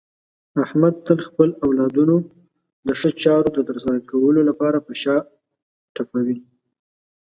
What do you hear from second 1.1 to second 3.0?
خپل اولادونو د